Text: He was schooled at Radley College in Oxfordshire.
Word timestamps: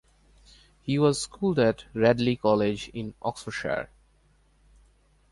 He 0.81 0.97
was 0.97 1.21
schooled 1.21 1.59
at 1.59 1.85
Radley 1.93 2.35
College 2.35 2.87
in 2.89 3.13
Oxfordshire. 3.21 3.91